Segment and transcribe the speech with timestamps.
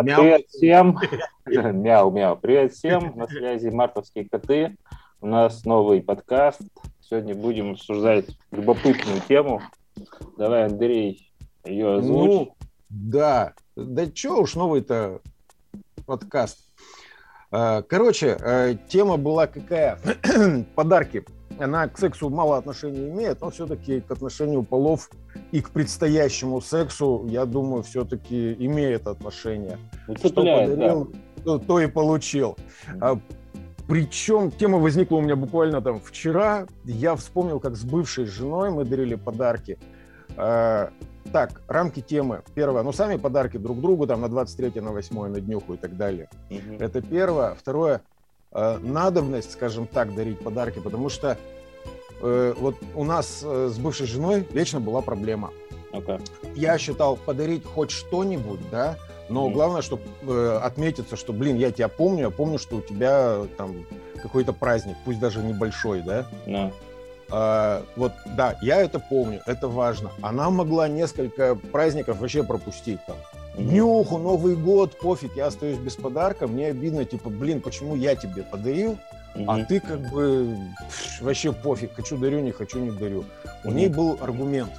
[0.00, 0.98] Э, привет всем.
[1.82, 2.36] Мяу-мяу.
[2.36, 3.12] Привет всем.
[3.16, 4.78] На связи мартовские коты.
[5.20, 6.62] У нас новый подкаст.
[7.00, 9.60] Сегодня будем обсуждать любопытную тему.
[10.38, 11.30] Давай, Андрей,
[11.66, 12.30] ее озвучь.
[12.30, 12.56] Ну,
[12.88, 13.52] да.
[13.76, 15.20] Да что уж новый-то
[16.06, 16.60] подкаст.
[17.52, 19.98] Э, короче, э, тема была какая?
[20.76, 21.26] Подарки
[21.62, 25.10] она к сексу мало отношения имеет, но все-таки к отношению полов
[25.52, 29.78] и к предстоящему сексу, я думаю, все-таки имеет отношение.
[30.08, 31.42] Уцепляет, Что подарил, да.
[31.44, 32.56] то, то и получил.
[33.00, 33.18] А,
[33.88, 36.66] причем тема возникла у меня буквально там вчера.
[36.84, 39.78] Я вспомнил, как с бывшей женой мы дарили подарки.
[40.36, 40.90] А,
[41.32, 42.42] так, рамки темы.
[42.54, 45.96] Первое, ну, сами подарки друг другу, там, на 23 на 8 на днюху и так
[45.96, 46.28] далее.
[46.50, 46.76] Угу.
[46.80, 47.54] Это первое.
[47.54, 48.02] Второе,
[48.52, 51.38] надобность, скажем так, дарить подарки, потому что
[52.20, 55.50] э, вот у нас э, с бывшей женой вечно была проблема.
[55.92, 56.20] Okay.
[56.54, 58.96] Я считал подарить хоть что-нибудь, да,
[59.28, 62.80] но mm главное, чтобы э, отметиться, что, блин, я тебя помню, я помню, что у
[62.80, 63.86] тебя там
[64.20, 66.26] какой-то праздник, пусть даже небольшой, да.
[66.46, 66.72] No.
[67.30, 70.10] А, вот, да, я это помню, это важно.
[70.20, 73.16] Она могла несколько праздников вообще пропустить там.
[73.60, 78.42] Днюху, Новый год, пофиг, я остаюсь без подарка, мне обидно, типа, блин, почему я тебе
[78.42, 78.96] подарил,
[79.46, 80.56] а ты как бы
[80.88, 83.24] пш, вообще пофиг, хочу дарю, не хочу не дарю.
[83.64, 84.70] У ней был аргумент,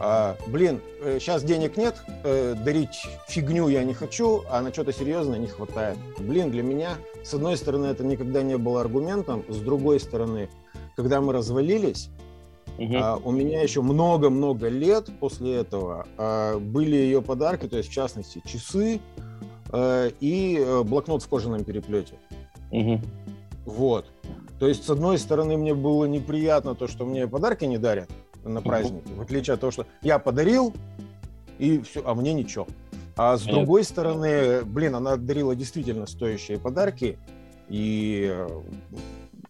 [0.00, 0.80] а, блин,
[1.18, 5.46] сейчас э, денег нет, э, дарить фигню я не хочу, а на что-то серьезное не
[5.46, 5.96] хватает.
[6.18, 10.48] Блин, для меня, с одной стороны, это никогда не было аргументом, с другой стороны,
[10.96, 12.10] когда мы развалились,
[12.78, 12.96] Угу.
[12.96, 17.92] А, у меня еще много-много лет после этого а, были ее подарки, то есть в
[17.92, 19.00] частности часы
[19.70, 22.14] а, и а, блокнот в кожаном переплете.
[22.70, 23.00] Угу.
[23.66, 24.10] Вот.
[24.58, 28.10] То есть, с одной стороны, мне было неприятно то, что мне подарки не дарят
[28.44, 29.16] на праздники, угу.
[29.16, 30.72] в отличие от того, что я подарил,
[31.58, 32.66] и все, а мне ничего.
[33.16, 33.54] А с Нет.
[33.54, 37.18] другой стороны, блин, она дарила действительно стоящие подарки,
[37.68, 38.36] и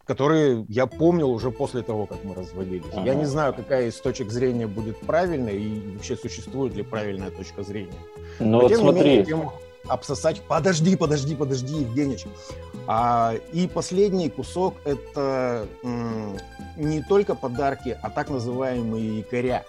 [0.06, 2.84] которые я помнил уже после того, как мы развалились.
[2.92, 3.06] Ага.
[3.06, 7.62] Я не знаю, какая из точек зрения будет правильной и вообще существует ли правильная точка
[7.62, 7.92] зрения.
[8.39, 9.05] Ну Но вот тем смотри.
[9.05, 9.52] Менее, тему
[9.89, 10.40] обсосать.
[10.48, 12.27] Подожди, подожди, подожди, Евгеньевич.
[12.86, 16.36] А, и последний кусок это м,
[16.77, 19.64] не только подарки, а так называемые якоря.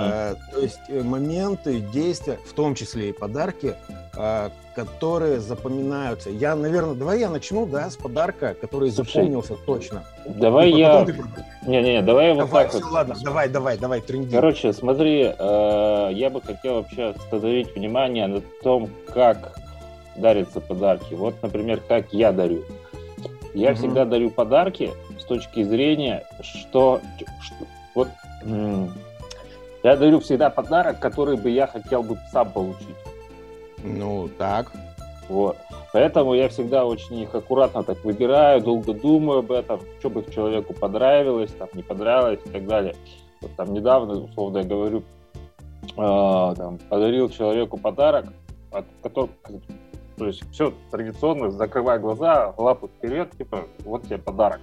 [0.00, 0.36] Mm.
[0.52, 3.74] то есть э, моменты, действия, в том числе и подарки,
[4.16, 6.30] а, которые запоминаются.
[6.30, 10.04] Я, наверное, давай я начну, да, с подарка, который Слушай, запомнился точно.
[10.26, 11.06] Давай я...
[11.66, 12.92] Не-не, давай я вот давай, так все, вот...
[12.92, 14.34] ладно, давай, давай, давай, тренди.
[14.34, 19.58] Короче, смотри, э, я бы хотел вообще остановить внимание на том, как
[20.16, 21.14] дарятся подарки.
[21.14, 22.62] Вот, например, как я дарю.
[23.54, 23.78] Я угу.
[23.78, 27.00] всегда дарю подарки с точки зрения, что,
[27.40, 28.08] что вот
[29.84, 32.96] я дарю всегда подарок, который бы я хотел бы сам получить.
[33.82, 34.72] Ну, так.
[35.28, 35.56] Вот.
[35.92, 40.74] Поэтому я всегда очень их аккуратно так выбираю, долго думаю об этом, что бы человеку
[40.74, 42.96] понравилось, там, не понравилось и так далее.
[43.40, 45.02] Вот там недавно, условно я говорю,
[45.96, 48.26] э, там, подарил человеку подарок,
[48.72, 49.30] от которого,
[50.16, 54.60] то есть все традиционно, закрывая глаза, лапу вперед, типа, вот тебе подарок.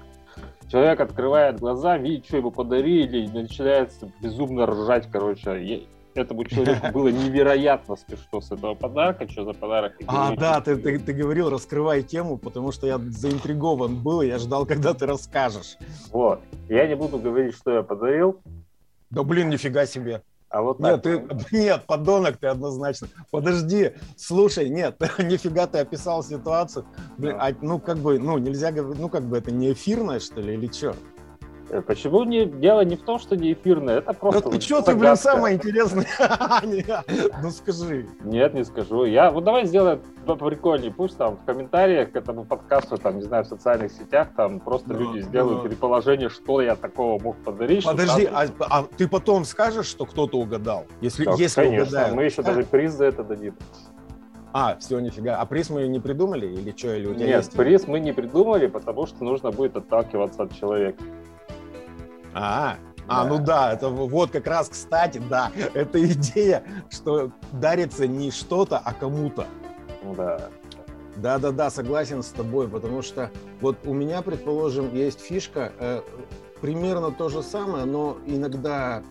[0.69, 5.87] Человек открывает глаза, видит, что ему подарили, и начинает безумно ржать, короче.
[6.13, 9.93] Этому человеку было невероятно смешно с этого подарка, что за подарок.
[10.07, 14.65] А, да, ты, ты, ты говорил, раскрывай тему, потому что я заинтригован был, я ждал,
[14.67, 15.77] когда ты расскажешь.
[16.11, 16.41] Вот.
[16.69, 18.41] Я не буду говорить, что я подарил.
[19.09, 20.21] Да блин, нифига себе.
[20.51, 23.07] А вот нет, ты, нет, подонок ты однозначно.
[23.31, 26.85] Подожди, слушай, нет, нифига ты описал ситуацию.
[27.17, 30.41] Блин, а, ну как бы, ну нельзя говорить, ну как бы это не эфирное что
[30.41, 30.93] ли или что?
[31.71, 34.41] Э, почему не, дело не в том, что не эфирное, это просто...
[34.43, 36.05] Ну ты что, ты, блин, самое интересное?
[37.41, 38.07] Ну скажи.
[38.23, 39.05] Нет, не скажу.
[39.05, 43.45] Я, вот давай сделаем прикольнее, пусть там в комментариях к этому подкасту, там, не знаю,
[43.45, 45.69] в социальных сетях, там просто ну, люди сделают ну.
[45.69, 47.85] предположение, что я такого мог подарить.
[47.85, 50.85] Подожди, а, а ты потом скажешь, что кто-то угадал?
[50.99, 52.15] Если, угадают.
[52.15, 53.55] мы еще даже приз за это дадим.
[54.53, 55.37] А, все, нифига.
[55.37, 56.93] А приз мы не придумали или что?
[56.93, 57.53] Или у тебя Нет, есть?
[57.53, 61.01] приз мы не придумали, потому что нужно будет отталкиваться от человека.
[62.33, 68.31] А, а, ну да, это вот как раз, кстати, да, это идея, что дарится не
[68.31, 69.47] что-то, а кому-то.
[70.15, 70.49] Да.
[71.17, 73.29] Да-да-да, согласен с тобой, потому что
[73.59, 76.01] вот у меня, предположим, есть фишка, э,
[76.61, 79.03] примерно то же самое, но иногда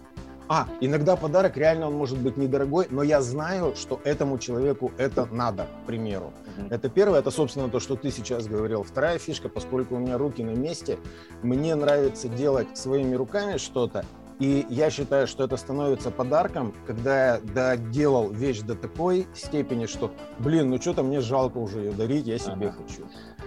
[0.52, 5.26] а, иногда подарок реально он может быть недорогой, но я знаю, что этому человеку это
[5.26, 6.32] надо, к примеру.
[6.58, 6.74] Mm-hmm.
[6.74, 8.82] Это первое, это, собственно, то, что ты сейчас говорил.
[8.82, 10.98] Вторая фишка, поскольку у меня руки на месте,
[11.42, 14.04] мне нравится делать своими руками что-то,
[14.40, 20.10] И я считаю, что это становится подарком, когда я доделал вещь до такой степени, что,
[20.38, 22.76] блин, ну что-то мне жалко уже ее дарить, я себе ага.
[22.78, 23.06] хочу.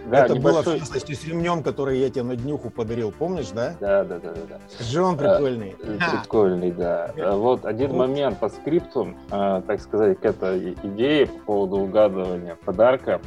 [0.09, 0.63] Да, это небольшой...
[0.63, 3.75] было в частности с ремнем, который я тебе на днюху подарил, помнишь, да?
[3.79, 4.41] Да, да, да, да.
[4.49, 4.59] да.
[4.69, 5.75] Скажи, он прикольный.
[5.99, 7.11] А, прикольный, да.
[7.17, 12.55] А вот один момент по скрипту, а, так сказать, к этой идее по поводу угадывания
[12.63, 13.19] подарка.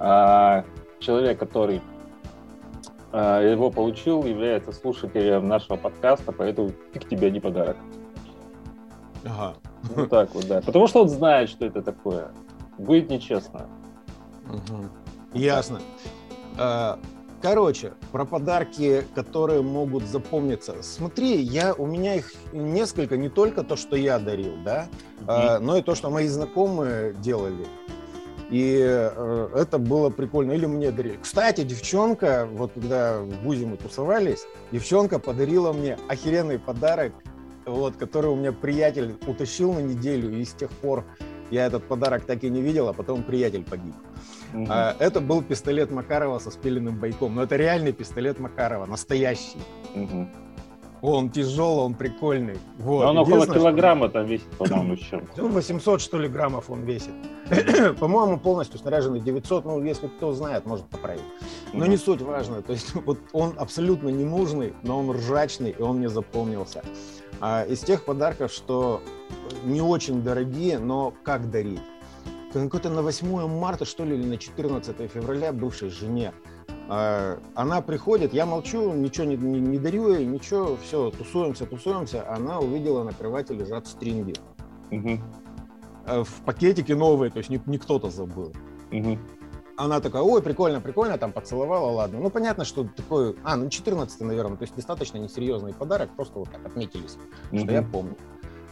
[0.00, 0.64] А,
[0.98, 1.80] человек, который
[3.12, 7.76] его получил, является слушателем нашего подкаста, поэтому фиг тебе не подарок.
[9.24, 9.54] Ага.
[9.96, 10.60] Ну так вот, да.
[10.60, 12.30] Потому что он знает, что это такое.
[12.78, 13.68] Будет нечестно.
[14.46, 15.38] Угу.
[15.38, 15.80] Ясно.
[16.56, 16.98] А,
[17.42, 20.82] короче, про подарки, которые могут запомниться.
[20.82, 24.88] Смотри, я, у меня их несколько, не только то, что я дарил, да,
[25.26, 27.66] mm но и то, что мои знакомые делали.
[28.50, 30.52] И э, это было прикольно.
[30.52, 31.18] Или мне дарили.
[31.20, 37.12] Кстати, девчонка, вот когда в ВУЗе мы тусовались, девчонка подарила мне охеренный подарок,
[37.66, 41.04] вот, который у меня приятель утащил на неделю, и с тех пор
[41.50, 43.94] я этот подарок так и не видел, а потом приятель погиб.
[44.54, 44.66] Угу.
[44.68, 47.34] А, это был пистолет Макарова со спиленным бойком.
[47.34, 49.58] Но это реальный пистолет Макарова, настоящий.
[49.94, 50.28] Угу.
[51.00, 52.58] Он тяжелый, он прикольный.
[52.78, 53.02] Вот.
[53.04, 55.22] Но он около килограмма там весит, по-моему, еще.
[55.36, 57.14] Ну, 800, что ли, граммов он весит.
[57.98, 59.64] по-моему, полностью снаряженный 900.
[59.64, 61.22] Ну, если кто знает, может поправить.
[61.72, 62.62] Но не суть важно.
[62.62, 66.82] То есть вот он абсолютно ненужный, но он ржачный, и он мне запомнился.
[67.40, 69.00] А из тех подарков, что
[69.64, 71.80] не очень дорогие, но как дарить?
[72.52, 76.32] Какой-то на 8 марта, что ли, или на 14 февраля бывшей жене
[76.88, 82.28] а, она приходит, я молчу, ничего не, не, не дарю ей, ничего, все, тусуемся, тусуемся.
[82.32, 84.34] Она увидела на кровати лежат стринги.
[84.90, 85.20] Угу.
[86.08, 88.52] В пакетике новые, то есть не, не кто-то забыл.
[88.90, 89.18] Угу.
[89.76, 92.18] Она такая, ой, прикольно, прикольно, там поцеловала, ладно.
[92.18, 96.50] Ну, понятно, что такой, а, ну, 14 наверное, то есть достаточно несерьезный подарок, просто вот
[96.50, 97.16] так отметились,
[97.52, 97.60] угу.
[97.60, 98.16] что я помню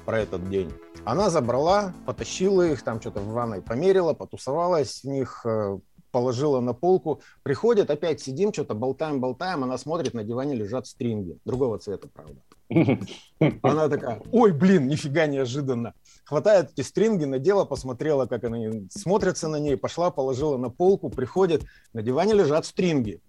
[0.04, 0.72] про этот день.
[1.04, 5.78] Она забрала, потащила их, там что-то в ванной померила, потусовалась в них, э,
[6.16, 7.20] положила на полку.
[7.42, 9.64] Приходит, опять сидим, что-то болтаем, болтаем.
[9.64, 11.36] Она смотрит, на диване лежат стринги.
[11.44, 12.40] Другого цвета, правда.
[13.62, 15.92] Она такая, ой, блин, нифига неожиданно.
[16.24, 21.66] Хватает эти стринги, надела, посмотрела, как они смотрятся на ней, пошла, положила на полку, приходит,
[21.92, 23.20] на диване лежат стринги.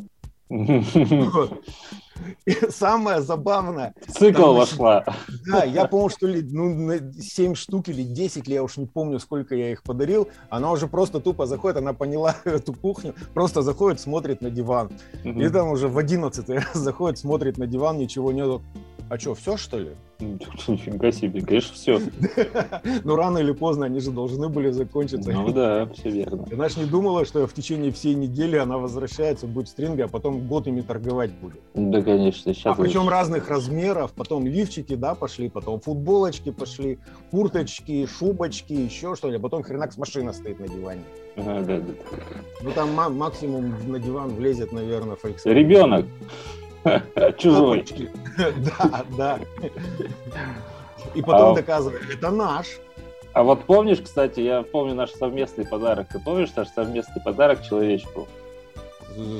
[2.45, 3.93] И самое забавное...
[4.07, 5.05] Цикл там, вошла.
[5.45, 9.55] Да, я помню, что ли, ну, 7 штук или 10, я уж не помню, сколько
[9.55, 10.27] я их подарил.
[10.49, 14.91] Она уже просто тупо заходит, она поняла эту кухню, просто заходит, смотрит на диван.
[15.23, 18.61] И там уже в 11 раз заходит, смотрит на диван, ничего нету.
[19.09, 19.91] А что, все что ли?
[20.19, 22.01] Нифига себе, конечно, все.
[23.03, 25.31] Ну, рано или поздно они же должны были закончиться.
[25.31, 26.45] Ну да, все верно.
[26.51, 30.47] Она же не думала, что в течение всей недели она возвращается, будет стринги, а потом
[30.47, 31.61] год ими торговать будет.
[31.73, 32.53] Да, конечно.
[32.53, 36.99] Сейчас а причем разных размеров, потом лифчики, да, пошли, потом футболочки пошли,
[37.31, 41.03] курточки, шубочки, еще что-ли, а потом хренак с машина стоит на диване.
[41.37, 41.93] Ага, да, да.
[42.63, 45.53] Ну, там максимум на диван влезет, наверное, Volkswagen.
[45.53, 46.05] Ребенок.
[47.37, 47.85] Чужой.
[48.37, 49.39] Да, да.
[51.15, 51.55] И потом а...
[51.55, 52.79] доказывает, это наш.
[53.33, 56.07] А вот помнишь, кстати, я помню наш совместный подарок.
[56.11, 58.27] Ты помнишь наш совместный подарок человечку?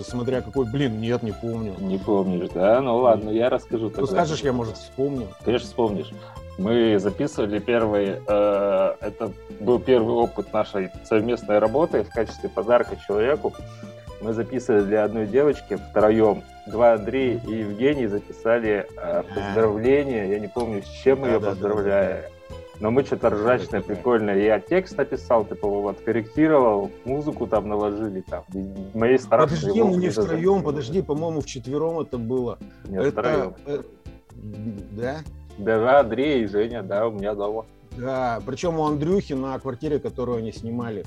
[0.04, 1.76] Смотря какой, блин, нет, не помню.
[1.80, 2.82] Не помнишь, да?
[2.82, 3.92] Ну ладно, я расскажу.
[3.96, 5.28] Ну скажешь, я, может, вспомню.
[5.44, 6.12] Конечно, вспомнишь.
[6.58, 13.54] Мы записывали первый, э, это был первый опыт нашей совместной работы в качестве подарка человеку
[14.22, 16.44] мы записывали для одной девочки втроем.
[16.66, 20.30] Два Андрей и Евгений записали э, поздравления.
[20.30, 22.26] Я не помню, с чем мы ее поздравляли.
[22.80, 24.38] Но мы что-то ржачное, прикольное.
[24.38, 28.44] Я текст написал, типа, вот, откорректировал, музыку там наложили, там,
[28.94, 29.48] моей стороны.
[29.48, 32.60] Подожди, мы не втроем, подожди, по-моему, вчетвером это было.
[32.86, 33.56] Нет, это, втроем.
[33.66, 33.84] Это,
[34.92, 35.18] да?
[35.58, 37.66] Да, Андрей и Женя, да, у меня дома.
[37.98, 41.04] Да, причем у Андрюхи на квартире, которую они снимали.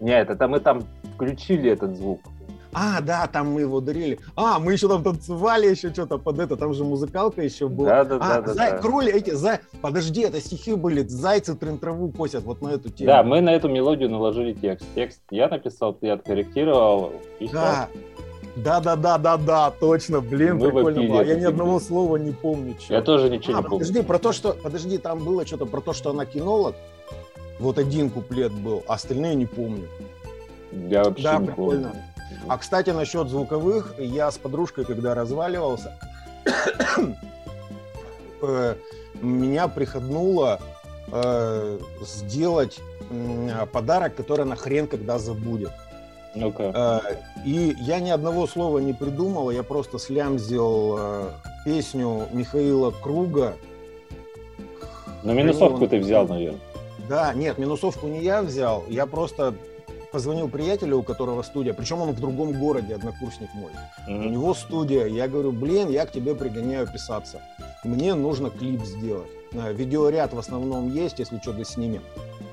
[0.00, 2.20] Нет, это мы там включили этот звук.
[2.72, 4.18] А, да, там мы его дарили.
[4.36, 8.04] А, мы еще там танцевали еще что-то под это, там же музыкалка еще была.
[8.04, 8.72] Да, да, а, да, зай...
[8.72, 8.78] да.
[8.78, 9.60] Кроли эти, за...
[9.80, 13.06] подожди, это стихи были, зайцы трын траву косят, вот на эту тему.
[13.06, 14.86] Да, мы на эту мелодию наложили текст.
[14.94, 17.12] Текст я написал, ты откорректировал.
[17.40, 17.88] И да.
[18.56, 21.22] Да, да, да, да, да, точно, блин, мы прикольно было.
[21.22, 22.74] Я ни одного слова не помню.
[22.80, 22.94] Что.
[22.94, 23.78] Я тоже ничего а, не помню.
[23.78, 26.74] Подожди, про то, что, подожди, там было что-то про то, что она кинолог.
[27.60, 29.84] Вот один куплет был, а остальные не помню.
[30.72, 31.88] Я вообще да, не прикольно.
[31.88, 32.04] помню.
[32.48, 35.92] А, кстати, насчет звуковых, я с подружкой, когда разваливался,
[38.42, 38.74] э,
[39.20, 40.58] меня приходнуло
[41.12, 42.80] э, сделать
[43.72, 45.72] подарок, который на хрен когда забудет.
[46.34, 47.02] Ну-ка.
[47.04, 50.98] Э, и я ни одного слова не придумал, я просто слямзил
[51.66, 53.56] песню Михаила Круга
[55.22, 56.60] Но минусовку ты взял, наверное.
[57.08, 58.84] Да, нет, минусовку не я взял.
[58.88, 59.54] Я просто
[60.12, 63.70] позвонил приятелю, у которого студия, причем он в другом городе, однокурсник мой.
[64.08, 64.26] Mm-hmm.
[64.26, 65.06] У него студия.
[65.06, 67.40] Я говорю, блин, я к тебе пригоняю писаться.
[67.84, 69.28] Мне нужно клип сделать.
[69.52, 72.02] Видеоряд в основном есть, если что-то снимем.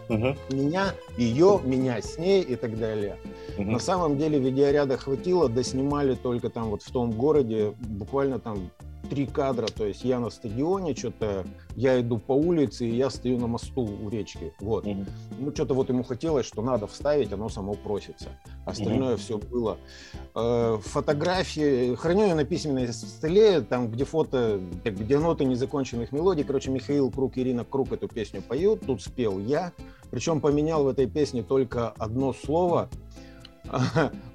[0.07, 0.35] Угу.
[0.51, 3.17] Меня, ее, меня с ней и так далее.
[3.57, 3.71] Угу.
[3.71, 8.69] На самом деле видеоряда хватило, доснимали только там вот в том городе, буквально там
[9.05, 11.45] три кадра, то есть я на стадионе, что-то
[11.75, 14.85] я иду по улице, и я стою на мосту у речки, вот.
[14.85, 15.07] Mm-hmm.
[15.39, 18.29] Ну, что-то вот ему хотелось, что надо вставить, оно само просится.
[18.65, 19.17] Остальное mm-hmm.
[19.17, 19.77] все было.
[20.35, 26.71] Э, фотографии, храню я на письменной столе, там, где фото, где ноты незаконченных мелодий, короче,
[26.71, 29.71] Михаил Круг, Ирина Круг эту песню поют, тут спел я,
[30.12, 32.89] причем поменял в этой песне только одно слово–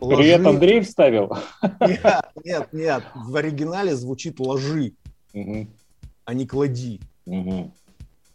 [0.01, 1.37] Привет, Андрей вставил?
[1.81, 3.03] Нет, нет, нет.
[3.15, 4.93] В оригинале звучит ложи,
[5.33, 7.01] а не клади.
[7.27, 7.71] Ну.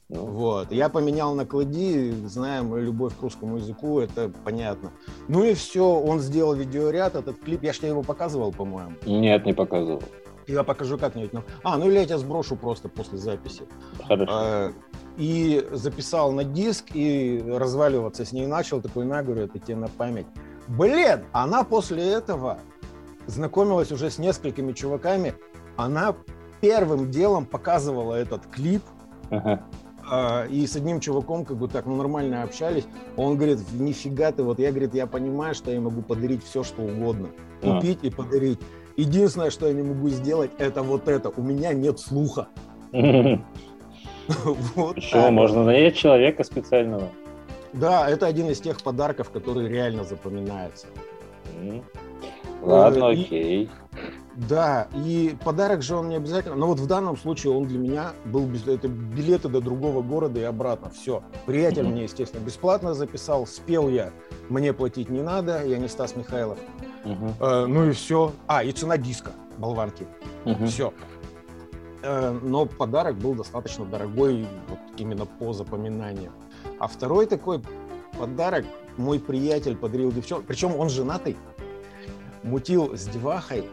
[0.07, 0.71] Вот.
[0.71, 4.91] Я поменял на клади, знаем любовь к русскому языку, это понятно.
[5.27, 8.93] Ну и все, он сделал видеоряд, этот клип, я тебе его показывал, по-моему.
[9.05, 10.03] Нет, не показывал.
[10.47, 11.31] Я покажу как-нибудь.
[11.63, 13.63] А, ну или я тебя сброшу просто после записи.
[14.07, 14.31] Хорошо.
[14.31, 14.73] А,
[15.17, 19.87] и записал на диск, и разваливаться с ней начал, такой, на, говорю, это тебе на
[19.87, 20.27] память.
[20.67, 22.59] Блин, она после этого
[23.27, 25.35] знакомилась уже с несколькими чуваками.
[25.77, 26.15] Она
[26.61, 28.81] первым делом показывала этот клип.
[29.29, 29.63] Ага.
[30.11, 32.85] Uh, и с одним чуваком как бы так ну, нормально общались.
[33.17, 36.83] Он говорит, нифига ты, вот я, говорит, я понимаю, что я могу подарить все, что
[36.83, 37.29] угодно.
[37.59, 38.07] Купить uh.
[38.07, 38.59] и подарить.
[38.97, 41.31] Единственное, что я не могу сделать, это вот это.
[41.35, 42.49] У меня нет слуха.
[44.97, 47.09] Что, можно нанять человека специального?
[47.75, 50.87] Да, это один из тех подарков, который реально запоминается.
[52.61, 53.69] Ладно, и, окей.
[54.35, 58.11] Да, и подарок же он не обязательно, но вот в данном случае он для меня
[58.25, 60.89] был без, это билеты до другого города и обратно.
[60.89, 61.23] Все.
[61.45, 61.91] Приятель mm-hmm.
[61.91, 64.11] мне, естественно, бесплатно записал, спел я,
[64.49, 66.57] мне платить не надо, я не Стас Михайлов.
[67.05, 67.33] Mm-hmm.
[67.39, 68.33] Э, ну и все.
[68.47, 70.05] А, и цена диска, болванки.
[70.43, 70.67] Mm-hmm.
[70.67, 70.93] Все.
[72.03, 76.31] Э, но подарок был достаточно дорогой, вот именно по запоминанию.
[76.79, 77.61] А второй такой
[78.17, 78.65] подарок
[78.97, 81.37] мой приятель подарил девчонке, причем он женатый,
[82.43, 83.65] мутил с девахой,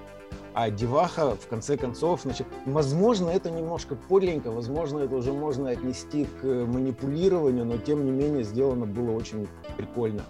[0.54, 6.26] а деваха, в конце концов, значит, возможно, это немножко подленько, возможно, это уже можно отнести
[6.40, 10.23] к манипулированию, но тем не менее сделано было очень прикольно.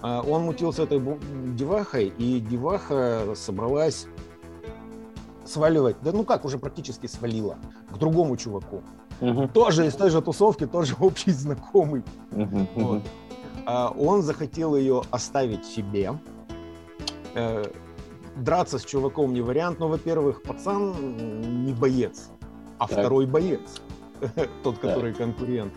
[0.00, 1.02] А, он мутил с этой
[1.56, 4.06] девахой, и деваха собралась
[5.44, 7.58] сваливать, да ну как, уже практически свалила
[7.90, 8.82] к другому чуваку.
[9.20, 9.48] Угу.
[9.48, 12.02] Тоже из той же тусовки, тоже общий знакомый.
[12.32, 12.68] Угу.
[12.74, 13.02] Вот.
[13.66, 16.14] А, он захотел ее оставить себе.
[17.34, 17.64] Э,
[18.36, 22.30] драться с чуваком не вариант, но, во-первых, пацан не боец,
[22.78, 23.00] а так.
[23.00, 23.82] второй боец,
[24.62, 25.18] тот, который так.
[25.18, 25.72] конкурент.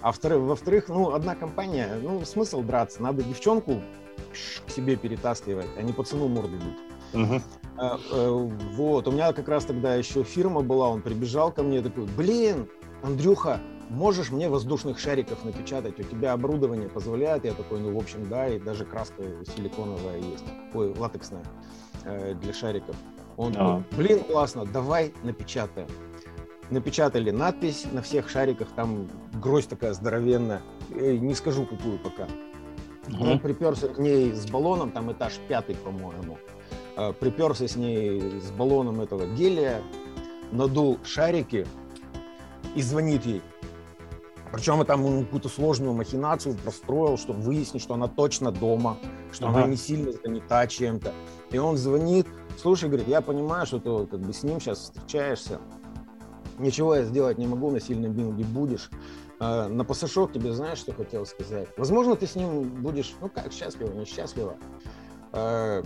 [0.00, 3.82] А во-вторых, ну, одна компания, ну, смысл драться, надо девчонку
[4.66, 6.78] к себе перетаскивать, а не пацану морду бить.
[7.16, 7.40] Угу.
[7.78, 11.82] А, э, вот, у меня как раз тогда еще фирма была, он прибежал ко мне
[11.82, 12.68] такой, блин,
[13.02, 15.98] Андрюха, можешь мне воздушных шариков напечатать?
[15.98, 17.44] У тебя оборудование позволяет?
[17.44, 19.22] Я такой, ну, в общем, да, и даже краска
[19.54, 20.44] силиконовая есть,
[20.74, 21.44] ой, латексная
[22.04, 22.96] э, для шариков.
[23.36, 23.82] Он а.
[23.82, 25.88] такой, блин, классно, давай напечатаем.
[26.70, 30.62] Напечатали надпись на всех шариках, там гроздь такая здоровенная,
[30.94, 32.26] э, не скажу какую пока.
[33.08, 33.24] Угу.
[33.24, 36.38] Он приперся к ней с баллоном, там этаж пятый, по-моему.
[36.96, 39.82] Э, приперся с ней с баллоном этого гелия,
[40.50, 41.66] надул шарики
[42.74, 43.42] и звонит ей.
[44.50, 48.96] Причем там он какую-то сложную махинацию простроил, чтобы выяснить, что она точно дома,
[49.30, 49.58] что ага.
[49.58, 51.12] она не сильно занята чем-то.
[51.50, 52.26] И он звонит,
[52.60, 55.60] слушай, говорит, я понимаю, что ты как бы с ним сейчас встречаешься,
[56.58, 58.90] ничего я сделать не могу, на сильном бинге будешь.
[59.38, 61.68] Э, на пассажок тебе знаешь, что хотел сказать?
[61.76, 64.56] Возможно, ты с ним будешь, ну как, счастливо, несчастливо.
[65.32, 65.82] Э,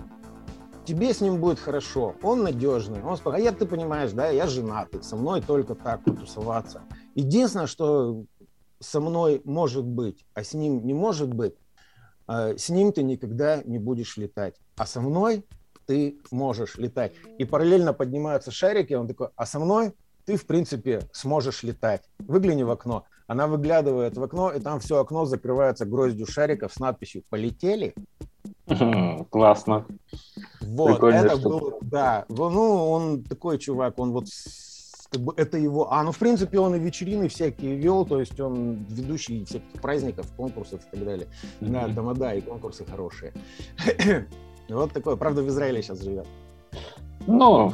[0.85, 3.49] тебе с ним будет хорошо, он надежный, он спокойный.
[3.49, 6.83] А я, ты понимаешь, да, я женатый, со мной только так тусоваться.
[7.15, 8.25] Единственное, что
[8.79, 11.55] со мной может быть, а с ним не может быть,
[12.29, 15.45] э, с ним ты никогда не будешь летать, а со мной
[15.87, 17.13] ты можешь летать.
[17.39, 19.93] И параллельно поднимаются шарики, он такой, а со мной
[20.25, 22.03] ты, в принципе, сможешь летать.
[22.19, 23.05] Выгляни в окно.
[23.27, 27.95] Она выглядывает в окно, и там все окно закрывается гроздью шариков с надписью «Полетели».
[29.31, 29.87] Классно.
[30.61, 31.49] Вот, Прикольно, это что...
[31.49, 34.27] был, да, ну, он такой чувак, он вот
[35.11, 35.93] как бы это его...
[35.93, 40.27] А, ну, в принципе, он и вечерины всякие вел, то есть он ведущий всяких праздников,
[40.37, 41.27] конкурсов и так далее.
[41.61, 41.71] Mm-hmm.
[41.71, 43.33] Да, домода и конкурсы хорошие.
[44.69, 45.17] вот такое.
[45.17, 46.27] Правда, в Израиле сейчас живет.
[47.27, 47.73] Ну,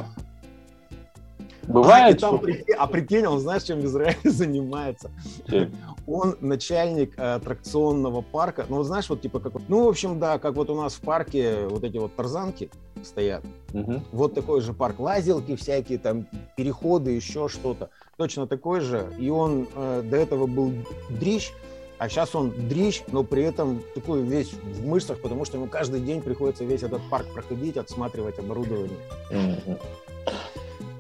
[1.69, 2.39] Бывает, а, что...
[2.39, 5.11] прикинь, а прикинь, он знаешь, чем в Израиле занимается?
[5.49, 5.73] Чем?
[6.07, 8.67] Он начальник э, аттракционного парка.
[8.69, 9.55] Ну, вот знаешь, вот типа как...
[9.69, 12.71] Ну, в общем, да, как вот у нас в парке вот эти вот тарзанки
[13.03, 13.45] стоят.
[13.73, 14.05] Мгм.
[14.13, 15.01] Вот такой же парк.
[15.01, 17.91] Лазилки всякие, там, переходы, еще что-то.
[18.17, 19.13] Точно такой же.
[19.19, 20.73] И он э, до этого был
[21.11, 21.53] дрищ,
[21.99, 26.01] а сейчас он дрищ, но при этом такой весь в мышцах, потому что ему каждый
[26.01, 28.99] день приходится весь этот парк проходить, отсматривать оборудование.
[29.31, 29.79] Мгм.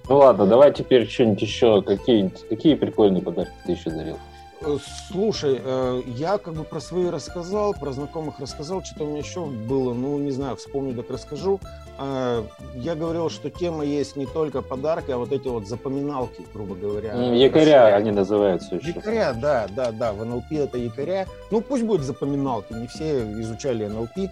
[0.08, 1.82] Ну ладно, давай теперь что-нибудь еще.
[1.82, 4.18] Какие, какие прикольные подарки ты еще дарил?
[4.62, 4.76] Э,
[5.10, 9.44] Слушай, э, я как бы про свои рассказал, про знакомых рассказал, что-то у меня еще
[9.44, 11.60] было, ну, не знаю, вспомню, так расскажу.
[11.98, 12.42] Э,
[12.76, 17.14] Я говорил, что тема есть не только подарки, а вот эти вот запоминалки, грубо говоря.
[17.34, 18.88] Якоря они называются еще.
[18.90, 21.26] Якоря, да, да, да, в НЛП это якоря.
[21.50, 24.30] Ну, пусть будет запоминалки, не все изучали НЛП.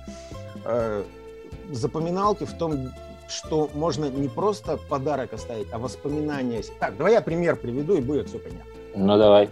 [0.65, 1.03] Э,
[1.71, 2.91] Запоминалки в том,
[3.29, 6.63] что можно не просто подарок оставить, а воспоминания.
[6.79, 8.71] Так, давай я пример приведу, и будет все понятно.
[8.95, 9.51] Ну давай.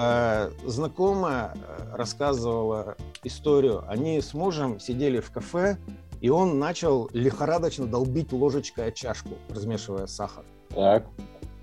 [0.00, 3.84] Э, Знакомая э, рассказывала историю.
[3.88, 5.78] Они с мужем сидели в кафе,
[6.20, 10.44] и он начал лихорадочно долбить ложечкой о чашку, размешивая сахар.
[10.74, 11.06] Так.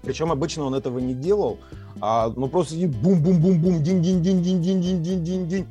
[0.01, 1.59] Причем обычно он этого не делал,
[2.01, 5.67] а ну просто бум-бум-бум-бум, динь-динь-динь-динь-динь-динь-динь-динь.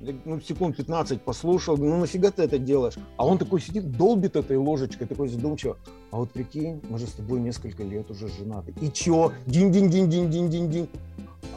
[0.00, 2.94] Ну, секунд 15 послушал, ну нафига ты это делаешь?
[3.18, 5.76] А он такой сидит, долбит этой ложечкой, такой задумчиво.
[6.10, 8.74] А вот прикинь, мы же с тобой несколько лет уже женаты.
[8.80, 9.32] И чё?
[9.46, 10.88] Динь-динь-динь-динь-динь-динь-динь.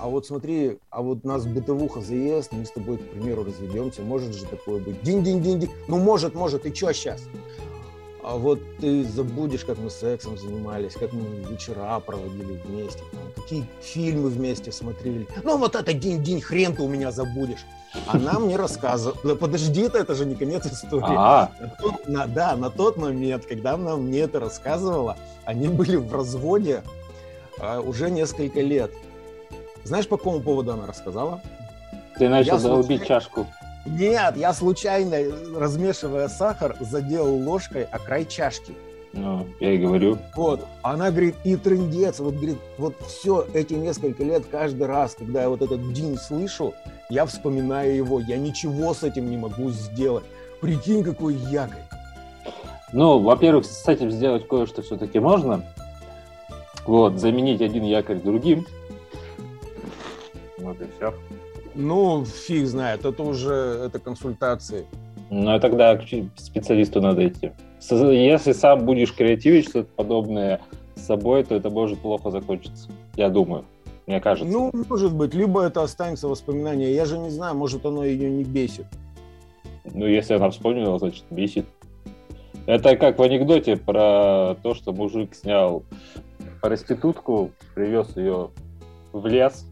[0.01, 4.35] А вот смотри, а вот нас бытовуха заест, мы с тобой, к примеру, разведемся, может
[4.35, 5.01] же такое быть.
[5.03, 5.71] Динь-динь-динь-динь.
[5.87, 7.23] Ну, может, может, и чё сейчас?
[8.25, 13.65] А вот ты забудешь, как мы сексом занимались, как мы вечера проводили вместе, там, какие
[13.81, 15.27] фильмы вместе смотрели.
[15.43, 17.65] Ну вот это день-день, хрен ты у меня забудешь.
[18.07, 21.03] Она мне рассказывала, да подожди это же не конец истории.
[21.05, 25.97] А, На тот- на- да, на тот момент, когда она мне это рассказывала, они были
[25.97, 26.81] в разводе
[27.59, 28.91] а, уже несколько лет.
[29.83, 31.41] Знаешь, по какому поводу она рассказала?
[32.17, 33.47] ты начал Я долбить случайно- чашку.
[33.85, 35.17] Нет, я случайно,
[35.57, 38.73] размешивая сахар, задел ложкой о край чашки.
[39.13, 40.17] Ну, я и говорю.
[40.35, 40.65] Вот.
[40.81, 45.49] Она говорит, и трындец, вот говорит, вот все эти несколько лет, каждый раз, когда я
[45.49, 46.73] вот этот день слышу,
[47.09, 50.23] я вспоминаю его, я ничего с этим не могу сделать.
[50.61, 51.83] Прикинь, какой якорь.
[52.91, 55.63] Ну, во-первых, с этим сделать кое-что все-таки можно.
[56.85, 58.65] Вот, заменить один якорь другим.
[60.57, 61.13] Вот и все.
[61.75, 63.53] Ну, фиг знает, это уже,
[63.85, 64.85] это консультации.
[65.29, 66.03] Ну, и тогда к
[66.35, 67.51] специалисту надо идти.
[67.89, 70.61] Если сам будешь креативить что-то подобное
[70.95, 72.89] с собой, то это может плохо закончиться.
[73.15, 73.65] Я думаю.
[74.05, 74.51] Мне кажется.
[74.51, 76.93] Ну, может быть, либо это останется воспоминание.
[76.93, 78.85] Я же не знаю, может, оно ее не бесит.
[79.85, 81.65] Ну, если она вспомнила, значит, бесит.
[82.65, 85.83] Это как в анекдоте про то, что мужик снял
[86.61, 88.51] проститутку, привез ее
[89.11, 89.65] в лес,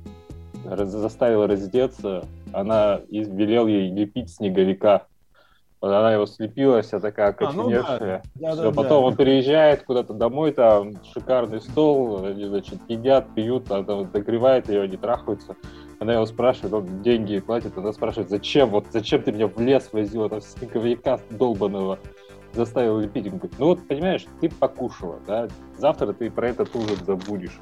[0.65, 5.07] раз- заставил раздеться, она велел ей лепить снеговика.
[5.81, 7.79] Вот Она его слепила, вся такая А, ну да.
[7.79, 8.23] окоченевшая.
[8.35, 13.83] Да, Всё, потом он приезжает куда-то домой, там шикарный стол, они, значит, едят, пьют, она
[13.83, 15.55] там догревает ее, они трахаются.
[15.99, 19.89] Она его спрашивает, он деньги платит, она спрашивает, зачем, вот зачем ты меня в лес
[19.91, 21.97] возил, этого снеговика долбаного
[22.53, 23.25] заставил лепить.
[23.27, 25.47] Он говорит, ну вот, понимаешь, ты покушала, да,
[25.77, 27.59] завтра ты про этот ужин забудешь.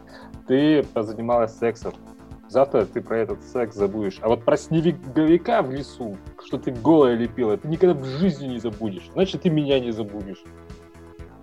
[0.47, 1.93] Ты позанималась сексом,
[2.49, 4.17] завтра ты про этот секс забудешь.
[4.21, 8.59] А вот про снеговика в лесу, что ты голая лепила, ты никогда в жизни не
[8.59, 9.09] забудешь.
[9.13, 10.43] Значит, ты меня не забудешь.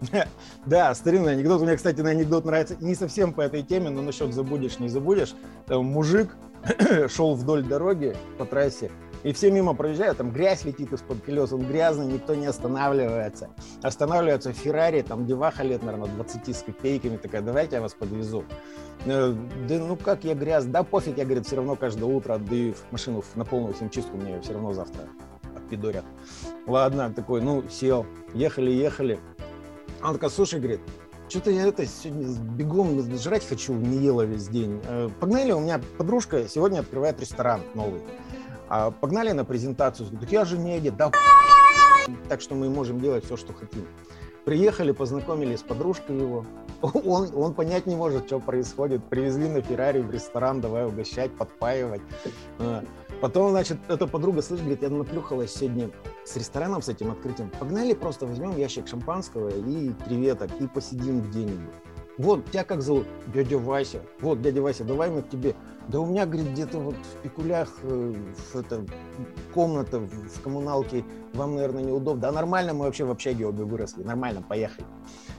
[0.67, 1.63] Да, старинный анекдот.
[1.63, 5.35] Мне, кстати, на анекдот нравится не совсем по этой теме, но насчет забудешь, не забудешь.
[5.67, 6.37] Там мужик
[7.09, 8.91] шел вдоль дороги по трассе,
[9.23, 13.51] и все мимо проезжают, там грязь летит из-под колес, он грязный, никто не останавливается.
[13.83, 18.45] Останавливается Феррари, там деваха лет, наверное, 20 с копейками, такая, давайте я вас подвезу.
[19.05, 19.35] Э,
[19.69, 23.23] Да ну как я грязь, да пофиг, я, говорит, все равно каждое утро отдаю машину
[23.35, 25.03] на полную химчистку, мне ее все равно завтра
[25.57, 26.05] отпидорят.
[26.67, 29.19] Ладно, такой, ну, сел, ехали, ехали.
[30.01, 30.81] Она такая, слушай, говорит,
[31.29, 34.81] что-то я это сегодня бегом жрать хочу, не ела весь день.
[34.85, 38.01] Э, Погнали, у меня подружка сегодня открывает ресторан новый.
[38.69, 40.09] А, Погнали на презентацию.
[40.21, 40.97] Так я же не одет.
[40.97, 41.11] Да,
[42.29, 43.87] так что мы можем делать все, что хотим.
[44.45, 46.45] Приехали, познакомились с подружкой его.
[46.83, 49.03] Он, он понять не может, что происходит.
[49.05, 52.03] Привезли на Феррари в ресторан, давай угощать, подпаивать.
[52.59, 52.85] А,
[53.21, 55.91] Потом, значит, эта подруга, слышь, говорит, я наплюхалась сегодня
[56.25, 57.51] с рестораном, с этим открытием.
[57.59, 61.75] Погнали, просто возьмем ящик шампанского и креветок и посидим где-нибудь.
[62.19, 63.07] Вот, тебя как зовут?
[63.33, 64.03] Дядя Вася.
[64.21, 65.55] Вот, дядя Вася, давай мы к тебе.
[65.89, 68.15] Да у меня, говорит, где-то вот в Пикулях э,
[68.53, 68.85] в это,
[69.55, 72.23] комната в коммуналке, вам, наверное, неудобно.
[72.23, 74.85] Да нормально, мы вообще в общаге обе выросли, нормально, поехали.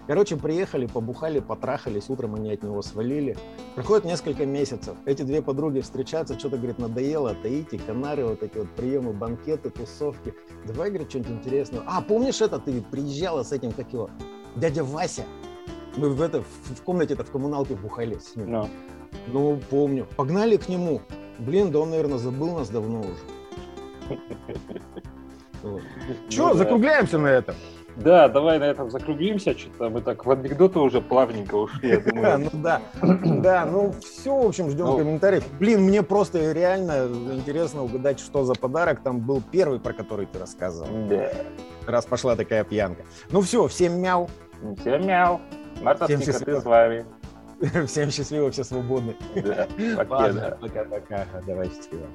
[0.08, 3.38] Короче, приехали, побухали, потрахались, утром они от него свалили.
[3.76, 4.96] Проходит несколько месяцев.
[5.06, 10.34] Эти две подруги встречаются, что-то, говорит, надоело, Таити, Канары, вот эти вот приемы, банкеты, тусовки.
[10.66, 11.84] Давай, говорит, что-нибудь интересное.
[11.86, 14.10] А, помнишь это, ты приезжала с этим, как его,
[14.56, 15.26] дядя Вася?
[15.98, 18.48] Мы в, это, в комнате-то в коммуналке бухали с ним.
[18.48, 18.70] No.
[19.28, 20.08] Ну, помню.
[20.16, 21.02] Погнали к нему.
[21.40, 24.20] Блин, да он, наверное, забыл нас давно уже.
[26.30, 27.56] Че, закругляемся на этом?
[27.98, 29.58] Да, давай на этом закруглимся.
[29.58, 32.50] Что-то мы так в анекдоты уже плавненько ушли, я думаю.
[32.54, 34.98] Ну да, да, ну все, в общем, ждем ну.
[34.98, 35.44] комментариев.
[35.60, 40.38] Блин, мне просто реально интересно угадать, что за подарок там был первый, про который ты
[40.38, 41.08] рассказывал.
[41.10, 41.32] Да.
[41.88, 43.04] Раз пошла такая пьянка.
[43.32, 44.30] Ну все, всем мяу.
[44.80, 45.42] Всем мяу.
[45.82, 47.06] Мартовские коты с вами.
[47.88, 49.16] Всем счастливо, все свободны.
[49.36, 49.68] Да,
[49.98, 50.58] пока.
[50.62, 51.26] Пока-пока.
[51.46, 52.08] Давай счастливо.